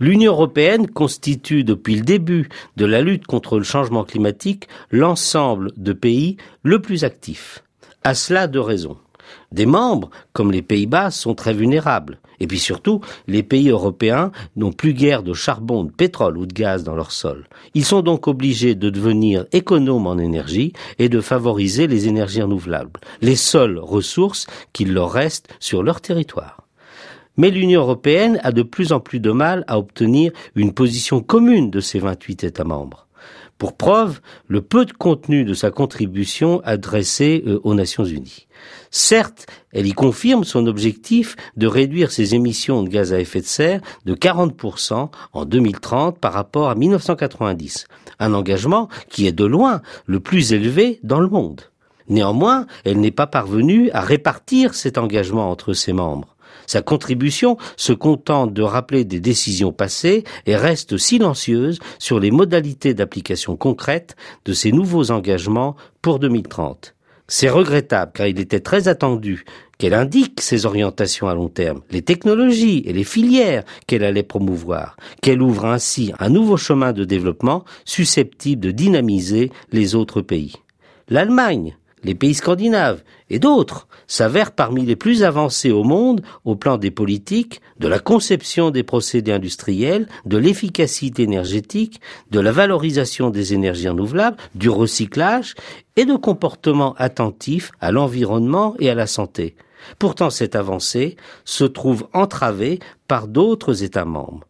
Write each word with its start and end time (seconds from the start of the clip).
L'Union 0.00 0.32
européenne 0.32 0.88
constitue 0.88 1.62
depuis 1.62 1.94
le 1.94 2.00
début 2.00 2.48
de 2.76 2.86
la 2.86 3.02
lutte 3.02 3.26
contre 3.26 3.58
le 3.58 3.64
changement 3.64 4.04
climatique 4.04 4.66
l'ensemble 4.90 5.72
de 5.76 5.92
pays 5.92 6.38
le 6.62 6.80
plus 6.80 7.04
actif. 7.04 7.62
À 8.02 8.14
cela 8.14 8.46
deux 8.46 8.60
raisons. 8.60 8.96
Des 9.52 9.66
membres, 9.66 10.10
comme 10.32 10.52
les 10.52 10.62
Pays-Bas, 10.62 11.10
sont 11.10 11.34
très 11.34 11.52
vulnérables. 11.52 12.18
Et 12.40 12.46
puis 12.46 12.58
surtout, 12.58 13.02
les 13.28 13.42
pays 13.42 13.68
européens 13.68 14.32
n'ont 14.56 14.72
plus 14.72 14.94
guère 14.94 15.22
de 15.22 15.34
charbon, 15.34 15.84
de 15.84 15.92
pétrole 15.92 16.38
ou 16.38 16.46
de 16.46 16.54
gaz 16.54 16.82
dans 16.82 16.94
leur 16.94 17.12
sol. 17.12 17.46
Ils 17.74 17.84
sont 17.84 18.00
donc 18.00 18.26
obligés 18.26 18.74
de 18.74 18.88
devenir 18.88 19.44
économes 19.52 20.06
en 20.06 20.16
énergie 20.18 20.72
et 20.98 21.10
de 21.10 21.20
favoriser 21.20 21.86
les 21.86 22.08
énergies 22.08 22.42
renouvelables, 22.42 23.00
les 23.20 23.36
seules 23.36 23.78
ressources 23.78 24.46
qu'il 24.72 24.94
leur 24.94 25.12
reste 25.12 25.48
sur 25.60 25.82
leur 25.82 26.00
territoire. 26.00 26.66
Mais 27.40 27.50
l'Union 27.50 27.80
européenne 27.80 28.38
a 28.42 28.52
de 28.52 28.62
plus 28.62 28.92
en 28.92 29.00
plus 29.00 29.18
de 29.18 29.30
mal 29.30 29.64
à 29.66 29.78
obtenir 29.78 30.30
une 30.56 30.74
position 30.74 31.22
commune 31.22 31.70
de 31.70 31.80
ses 31.80 31.98
28 31.98 32.44
États 32.44 32.64
membres. 32.64 33.06
Pour 33.56 33.78
preuve, 33.78 34.20
le 34.46 34.60
peu 34.60 34.84
de 34.84 34.92
contenu 34.92 35.46
de 35.46 35.54
sa 35.54 35.70
contribution 35.70 36.60
adressée 36.64 37.42
euh, 37.46 37.58
aux 37.64 37.72
Nations 37.72 38.04
Unies. 38.04 38.46
Certes, 38.90 39.46
elle 39.72 39.86
y 39.86 39.94
confirme 39.94 40.44
son 40.44 40.66
objectif 40.66 41.34
de 41.56 41.66
réduire 41.66 42.12
ses 42.12 42.34
émissions 42.34 42.82
de 42.82 42.90
gaz 42.90 43.14
à 43.14 43.20
effet 43.20 43.40
de 43.40 43.46
serre 43.46 43.80
de 44.04 44.14
40% 44.14 45.08
en 45.32 45.44
2030 45.46 46.18
par 46.18 46.34
rapport 46.34 46.68
à 46.68 46.74
1990, 46.74 47.86
un 48.18 48.34
engagement 48.34 48.90
qui 49.08 49.26
est 49.26 49.32
de 49.32 49.46
loin 49.46 49.80
le 50.04 50.20
plus 50.20 50.52
élevé 50.52 51.00
dans 51.04 51.20
le 51.20 51.28
monde. 51.28 51.62
Néanmoins, 52.10 52.66
elle 52.84 53.00
n'est 53.00 53.10
pas 53.10 53.26
parvenue 53.26 53.90
à 53.92 54.02
répartir 54.02 54.74
cet 54.74 54.98
engagement 54.98 55.50
entre 55.50 55.72
ses 55.72 55.94
membres. 55.94 56.36
Sa 56.66 56.82
contribution 56.82 57.56
se 57.76 57.92
contente 57.92 58.52
de 58.52 58.62
rappeler 58.62 59.04
des 59.04 59.20
décisions 59.20 59.72
passées 59.72 60.24
et 60.46 60.56
reste 60.56 60.96
silencieuse 60.96 61.78
sur 61.98 62.20
les 62.20 62.30
modalités 62.30 62.94
d'application 62.94 63.56
concrète 63.56 64.16
de 64.44 64.52
ces 64.52 64.72
nouveaux 64.72 65.10
engagements 65.10 65.76
pour 66.02 66.18
2030. 66.18 66.94
C'est 67.32 67.48
regrettable 67.48 68.10
car 68.12 68.26
il 68.26 68.40
était 68.40 68.58
très 68.58 68.88
attendu 68.88 69.44
qu'elle 69.78 69.94
indique 69.94 70.40
ses 70.40 70.66
orientations 70.66 71.28
à 71.28 71.34
long 71.34 71.48
terme, 71.48 71.80
les 71.90 72.02
technologies 72.02 72.82
et 72.84 72.92
les 72.92 73.04
filières 73.04 73.62
qu'elle 73.86 74.02
allait 74.02 74.24
promouvoir, 74.24 74.96
qu'elle 75.22 75.40
ouvre 75.40 75.64
ainsi 75.64 76.12
un 76.18 76.28
nouveau 76.28 76.56
chemin 76.56 76.92
de 76.92 77.04
développement 77.04 77.64
susceptible 77.84 78.60
de 78.60 78.72
dynamiser 78.72 79.50
les 79.70 79.94
autres 79.94 80.22
pays. 80.22 80.56
L'Allemagne, 81.08 81.76
les 82.02 82.14
pays 82.14 82.34
scandinaves 82.34 83.02
et 83.28 83.38
d'autres 83.38 83.88
s'avèrent 84.06 84.52
parmi 84.52 84.84
les 84.84 84.96
plus 84.96 85.22
avancés 85.22 85.70
au 85.70 85.84
monde 85.84 86.22
au 86.44 86.56
plan 86.56 86.78
des 86.78 86.90
politiques, 86.90 87.60
de 87.78 87.88
la 87.88 87.98
conception 87.98 88.70
des 88.70 88.82
procédés 88.82 89.32
industriels, 89.32 90.08
de 90.26 90.36
l'efficacité 90.36 91.22
énergétique, 91.22 92.00
de 92.30 92.40
la 92.40 92.52
valorisation 92.52 93.30
des 93.30 93.54
énergies 93.54 93.88
renouvelables, 93.88 94.36
du 94.54 94.68
recyclage 94.68 95.54
et 95.96 96.04
de 96.04 96.16
comportements 96.16 96.94
attentifs 96.98 97.72
à 97.80 97.92
l'environnement 97.92 98.74
et 98.78 98.90
à 98.90 98.94
la 98.94 99.06
santé. 99.06 99.54
Pourtant, 99.98 100.30
cette 100.30 100.56
avancée 100.56 101.16
se 101.44 101.64
trouve 101.64 102.06
entravée 102.12 102.80
par 103.08 103.28
d'autres 103.28 103.82
États 103.82 104.04
membres. 104.04 104.46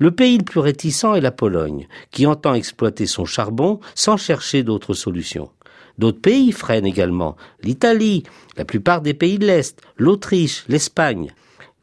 Le 0.00 0.10
pays 0.10 0.38
le 0.38 0.44
plus 0.44 0.60
réticent 0.60 1.14
est 1.14 1.20
la 1.20 1.30
Pologne, 1.30 1.86
qui 2.10 2.26
entend 2.26 2.54
exploiter 2.54 3.04
son 3.04 3.26
charbon 3.26 3.80
sans 3.94 4.16
chercher 4.16 4.62
d'autres 4.62 4.94
solutions. 4.94 5.50
D'autres 5.98 6.22
pays 6.22 6.52
freinent 6.52 6.86
également. 6.86 7.36
L'Italie, 7.62 8.22
la 8.56 8.64
plupart 8.64 9.02
des 9.02 9.12
pays 9.12 9.38
de 9.38 9.46
l'Est, 9.46 9.78
l'Autriche, 9.98 10.64
l'Espagne. 10.68 11.34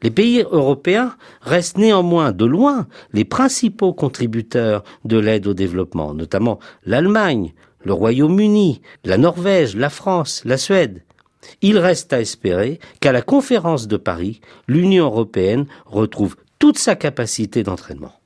Les 0.02 0.10
pays 0.10 0.44
européens 0.50 1.14
restent 1.42 1.78
néanmoins 1.78 2.32
de 2.32 2.44
loin 2.44 2.88
les 3.12 3.24
principaux 3.24 3.92
contributeurs 3.92 4.82
de 5.04 5.16
l'aide 5.16 5.46
au 5.46 5.54
développement, 5.54 6.12
notamment 6.12 6.58
l'Allemagne, 6.86 7.54
le 7.84 7.92
Royaume-Uni, 7.92 8.82
la 9.04 9.16
Norvège, 9.16 9.76
la 9.76 9.90
France, 9.90 10.42
la 10.44 10.56
Suède. 10.56 11.04
Il 11.62 11.78
reste 11.78 12.12
à 12.12 12.20
espérer 12.20 12.78
qu'à 13.00 13.12
la 13.12 13.22
conférence 13.22 13.88
de 13.88 13.96
Paris, 13.96 14.40
l'Union 14.66 15.06
européenne 15.06 15.66
retrouve 15.86 16.36
toute 16.58 16.78
sa 16.78 16.96
capacité 16.96 17.62
d'entraînement. 17.62 18.17